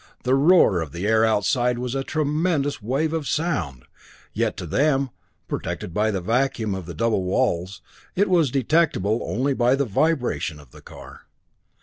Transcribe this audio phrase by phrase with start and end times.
[0.23, 3.83] The roar of the air outside was a tremendous wave of sound,
[4.33, 5.11] yet to them,
[5.47, 7.83] protected by the vacuum of the double walls,
[8.15, 11.27] it was detectable only by the vibration of the car.